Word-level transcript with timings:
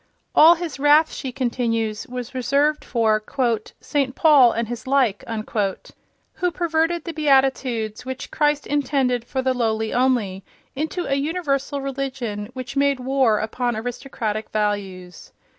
All 0.33 0.55
his 0.55 0.79
wrath, 0.79 1.13
she 1.13 1.31
continues, 1.31 2.07
was 2.07 2.33
reserved 2.33 2.83
for 2.83 3.23
"St. 3.79 4.15
Paul 4.15 4.51
and 4.51 4.67
his 4.67 4.87
like," 4.87 5.23
who 5.27 6.49
perverted 6.51 7.03
the 7.05 7.13
Beatitudes, 7.13 8.03
which 8.03 8.31
Christ 8.31 8.65
intended 8.65 9.23
for 9.23 9.43
the 9.43 9.53
lowly 9.53 9.93
only, 9.93 10.43
into 10.75 11.05
a 11.05 11.13
universal 11.13 11.81
religion 11.81 12.49
which 12.53 12.75
made 12.75 12.99
war 12.99 13.37
upon 13.37 13.75
aristocratic 13.75 14.49
values. 14.49 15.33